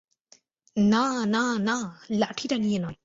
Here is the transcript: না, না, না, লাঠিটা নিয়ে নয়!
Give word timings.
না, 0.77 1.25
না, 1.25 1.43
না, 1.59 1.73
লাঠিটা 2.11 2.57
নিয়ে 2.57 2.79
নয়! 2.79 2.97